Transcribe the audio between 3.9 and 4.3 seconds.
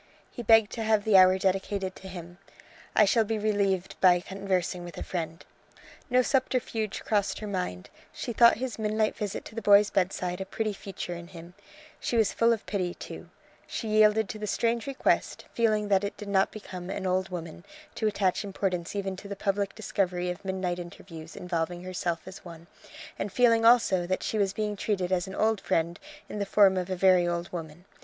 by